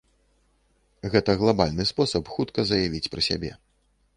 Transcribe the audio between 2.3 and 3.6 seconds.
хутка заявіць пра сябе.